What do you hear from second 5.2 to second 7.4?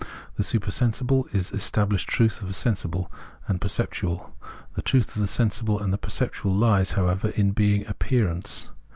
the sensible and the perceptual lies, however,